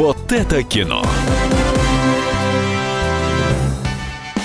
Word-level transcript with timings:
Вот 0.00 0.32
это 0.32 0.62
кино. 0.62 1.04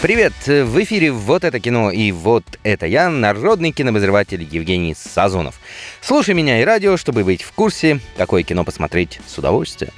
Привет! 0.00 0.32
В 0.46 0.82
эфире 0.82 1.12
«Вот 1.12 1.44
это 1.44 1.60
кино» 1.60 1.90
и 1.90 2.10
«Вот 2.10 2.42
это 2.62 2.86
я», 2.86 3.10
народный 3.10 3.70
кинообозреватель 3.70 4.48
Евгений 4.50 4.94
Сазонов. 4.94 5.60
Слушай 6.00 6.34
меня 6.34 6.62
и 6.62 6.64
радио, 6.64 6.96
чтобы 6.96 7.22
быть 7.22 7.42
в 7.42 7.52
курсе, 7.52 8.00
какое 8.16 8.44
кино 8.44 8.64
посмотреть 8.64 9.20
с 9.26 9.36
удовольствием. 9.36 9.92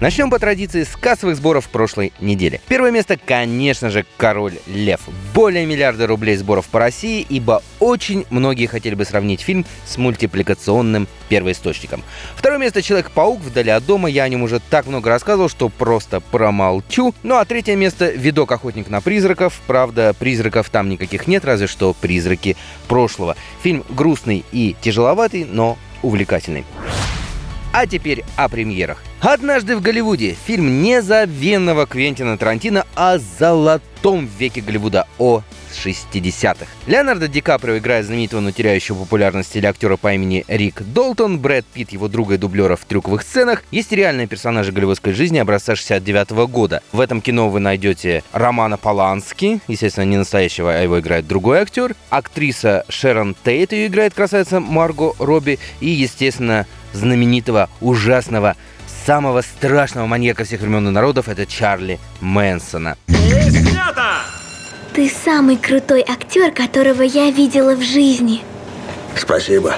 Начнем 0.00 0.30
по 0.30 0.38
традиции 0.38 0.84
с 0.84 0.96
кассовых 0.96 1.36
сборов 1.36 1.68
прошлой 1.68 2.14
недели. 2.20 2.62
Первое 2.68 2.90
место, 2.90 3.18
конечно 3.22 3.90
же, 3.90 4.06
«Король 4.16 4.54
Лев». 4.66 5.02
Более 5.34 5.66
миллиарда 5.66 6.06
рублей 6.06 6.36
сборов 6.36 6.68
по 6.68 6.78
России, 6.78 7.26
ибо 7.28 7.62
очень 7.80 8.24
многие 8.30 8.64
хотели 8.64 8.94
бы 8.94 9.04
сравнить 9.04 9.42
фильм 9.42 9.66
с 9.84 9.98
мультипликационным 9.98 11.06
первоисточником. 11.28 12.02
Второе 12.34 12.58
место 12.58 12.80
«Человек-паук. 12.80 13.42
Вдали 13.42 13.68
от 13.68 13.84
дома». 13.84 14.08
Я 14.08 14.22
о 14.22 14.28
нем 14.30 14.42
уже 14.42 14.58
так 14.70 14.86
много 14.86 15.10
рассказывал, 15.10 15.50
что 15.50 15.68
просто 15.68 16.20
промолчу. 16.20 17.14
Ну 17.22 17.36
а 17.36 17.44
третье 17.44 17.76
место 17.76 18.08
«Видок. 18.08 18.52
Охотник 18.52 18.88
на 18.88 19.02
призраков». 19.02 19.60
Правда, 19.66 20.14
призраков 20.18 20.70
там 20.70 20.88
никаких 20.88 21.26
нет, 21.26 21.44
разве 21.44 21.66
что 21.66 21.92
призраки 21.92 22.56
прошлого. 22.88 23.36
Фильм 23.62 23.84
грустный 23.90 24.46
и 24.50 24.74
тяжеловатый, 24.80 25.44
но 25.44 25.76
увлекательный. 26.00 26.64
А 27.72 27.86
теперь 27.86 28.24
о 28.36 28.48
премьерах. 28.48 29.02
«Однажды 29.20 29.76
в 29.76 29.82
Голливуде»— 29.82 30.34
фильм 30.46 30.82
незабвенного 30.82 31.86
Квентина 31.86 32.38
Тарантино 32.38 32.86
о 32.94 33.18
золотом 33.18 34.28
веке 34.38 34.62
Голливуда, 34.62 35.06
о 35.18 35.42
60-х. 35.72 36.66
Леонардо 36.86 37.28
Ди 37.28 37.40
Каприо 37.40 37.78
играет 37.78 38.06
знаменитого, 38.06 38.40
но 38.40 38.50
теряющего 38.50 38.96
популярность 38.96 39.52
телеактера 39.52 39.96
по 39.96 40.12
имени 40.14 40.44
Рик 40.48 40.82
Долтон, 40.82 41.38
Брэд 41.38 41.64
Питт 41.66 41.90
его 41.90 42.08
друга 42.08 42.34
и 42.34 42.38
дублера 42.38 42.76
в 42.76 42.84
трюковых 42.84 43.22
сценах. 43.22 43.62
Есть 43.70 43.92
реальные 43.92 44.26
персонажи 44.26 44.72
голливудской 44.72 45.12
жизни 45.12 45.38
образца 45.38 45.76
69 45.76 46.30
-го 46.32 46.46
года. 46.48 46.82
В 46.92 47.00
этом 47.00 47.20
кино 47.20 47.50
вы 47.50 47.60
найдете 47.60 48.24
Романа 48.32 48.78
Полански, 48.78 49.60
естественно, 49.68 50.04
не 50.04 50.16
настоящего, 50.16 50.72
а 50.72 50.82
его 50.82 50.98
играет 50.98 51.28
другой 51.28 51.58
актер, 51.58 51.94
актриса 52.08 52.84
Шерон 52.88 53.36
Тейт, 53.44 53.72
ее 53.72 53.86
играет 53.86 54.14
красавица 54.14 54.60
Марго 54.60 55.14
Робби, 55.18 55.58
и, 55.80 55.88
естественно, 55.88 56.66
знаменитого, 56.92 57.68
ужасного 57.80 58.56
самого 59.06 59.42
страшного 59.42 60.06
маньяка 60.06 60.44
всех 60.44 60.60
времен 60.60 60.88
и 60.88 60.90
народов 60.90 61.28
это 61.28 61.46
Чарли 61.46 61.98
Мэнсона. 62.20 62.96
Ты 64.92 65.08
самый 65.08 65.56
крутой 65.56 66.04
актер, 66.06 66.52
которого 66.52 67.02
я 67.02 67.30
видела 67.30 67.74
в 67.74 67.82
жизни. 67.82 68.42
Спасибо. 69.16 69.76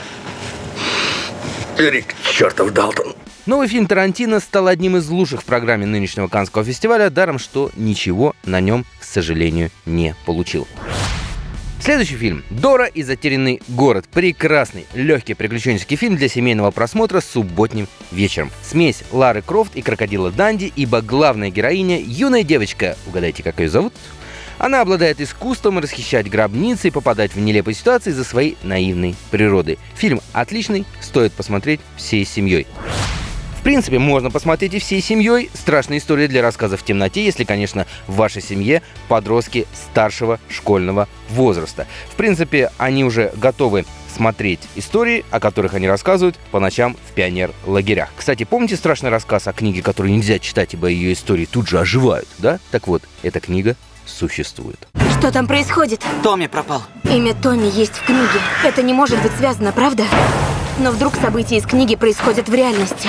Рик, 1.77 2.15
чертов 2.31 2.73
Далтон. 2.73 3.15
Новый 3.45 3.67
фильм 3.67 3.87
Тарантино 3.87 4.39
стал 4.39 4.69
одним 4.69 4.97
из 4.97 5.09
лучших 5.09 5.43
в 5.43 5.45
программе 5.45 5.85
нынешнего 5.85 6.29
Канского 6.29 6.65
фестиваля, 6.65 7.11
даром 7.11 7.39
что 7.39 7.71
ничего 7.75 8.35
на 8.45 8.61
нем, 8.61 8.87
к 9.01 9.05
сожалению, 9.05 9.71
не 9.85 10.15
получил. 10.27 10.69
Следующий 11.83 12.15
фильм 12.15 12.45
«Дора 12.49 12.87
и 12.87 13.03
затерянный 13.03 13.61
город». 13.67 14.05
Прекрасный, 14.13 14.87
легкий 14.95 15.35
приключенческий 15.35 15.97
фильм 15.97 16.15
для 16.15 16.29
семейного 16.29 16.71
просмотра 16.71 17.21
с 17.21 17.25
субботним 17.25 17.89
вечером. 18.13 18.53
Смесь 18.63 19.03
Лары 19.11 19.43
Крофт 19.43 19.75
и 19.75 19.83
Крокодила 19.83 20.31
Данди, 20.31 20.73
ибо 20.77 21.03
главная 21.03 21.51
героиня– 21.51 22.01
юная 22.07 22.45
девочка. 22.45 22.97
Угадайте, 23.09 23.43
как 23.43 23.59
ее 23.59 23.69
зовут? 23.69 23.95
Она 24.59 24.81
обладает 24.81 25.21
искусством 25.21 25.81
расхищать 25.81 26.31
гробницы 26.31 26.87
и 26.87 26.93
попадать 26.93 27.35
в 27.35 27.41
нелепые 27.41 27.75
ситуации 27.75 28.13
за 28.13 28.23
своей 28.23 28.57
наивной 28.63 29.17
природой. 29.33 29.81
Фильм 29.97 30.21
отличный, 30.33 30.85
стоит 31.01 31.33
посмотреть 31.33 31.81
всей 31.97 32.25
семьей. 32.25 32.69
В 33.63 33.65
принципе, 33.65 34.01
можно 34.01 34.29
посмотреть 34.29 34.75
и 34.75 34.81
всей 34.81 35.01
семьей. 35.01 35.49
Страшная 35.55 35.99
история 35.99 36.27
для 36.27 36.43
рассказа 36.43 36.77
в 36.77 36.83
темноте, 36.83 37.25
если, 37.25 37.45
конечно, 37.45 37.87
в 38.09 38.17
вашей 38.17 38.43
семье 38.43 38.83
подростки 39.07 39.69
старшего 39.73 40.41
школьного 40.49 41.07
возраста. 41.31 41.87
В 42.11 42.17
принципе, 42.17 42.73
они 42.77 43.05
уже 43.05 43.33
готовы 43.37 43.85
смотреть 44.13 44.59
истории, 44.75 45.25
о 45.31 45.39
которых 45.39 45.75
они 45.75 45.87
рассказывают 45.87 46.41
по 46.51 46.59
ночам 46.59 46.97
в 47.09 47.13
пионер-лагерях. 47.13 48.09
Кстати, 48.17 48.43
помните 48.43 48.75
страшный 48.75 49.11
рассказ 49.11 49.47
о 49.47 49.53
книге, 49.53 49.81
которую 49.81 50.13
нельзя 50.13 50.41
читать, 50.41 50.75
ибо 50.75 50.89
ее 50.89 51.13
истории 51.13 51.45
тут 51.47 51.69
же 51.69 51.79
оживают, 51.79 52.27
да? 52.39 52.59
Так 52.73 52.89
вот, 52.89 53.05
эта 53.23 53.39
книга 53.39 53.77
существует. 54.07 54.89
Что 55.17 55.31
там 55.31 55.47
происходит? 55.47 56.05
Томми 56.25 56.49
пропал. 56.49 56.83
Имя 57.05 57.33
Томми 57.33 57.71
есть 57.73 57.93
в 57.93 58.05
книге. 58.05 58.41
Это 58.65 58.83
не 58.83 58.93
может 58.93 59.23
быть 59.23 59.33
связано, 59.39 59.71
правда? 59.71 60.03
Но 60.81 60.91
вдруг 60.91 61.15
события 61.15 61.59
из 61.59 61.65
книги 61.65 61.95
происходят 61.95 62.49
в 62.49 62.55
реальности. 62.55 63.09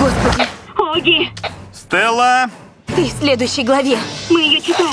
Господи. 0.00 0.48
Оги, 0.76 1.28
Стелла! 1.72 2.46
Ты 2.86 3.04
в 3.04 3.12
следующей 3.20 3.62
главе. 3.62 3.98
мы 4.30 4.40
ее 4.40 4.60
читаем. 4.60 4.90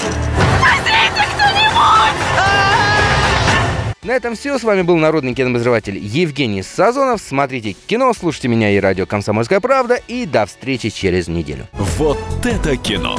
На 4.06 4.11
этом 4.11 4.35
все. 4.35 4.59
С 4.59 4.63
вами 4.63 4.83
был 4.83 4.97
народный 4.97 5.33
кинообозреватель 5.33 5.97
Евгений 5.97 6.61
Сазонов. 6.61 7.22
Смотрите 7.22 7.73
кино, 7.73 8.13
слушайте 8.13 8.47
меня 8.47 8.69
и 8.69 8.79
радио 8.79 9.07
«Комсомольская 9.07 9.59
правда». 9.59 9.95
И 10.07 10.28
до 10.28 10.45
встречи 10.45 10.91
через 10.91 11.27
неделю. 11.27 11.67
Вот 11.73 12.19
это 12.44 12.77
кино. 12.77 13.17